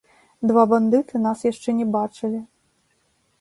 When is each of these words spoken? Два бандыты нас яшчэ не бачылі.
Два 0.51 0.61
бандыты 0.71 1.21
нас 1.25 1.43
яшчэ 1.51 1.69
не 1.83 1.87
бачылі. 1.97 2.39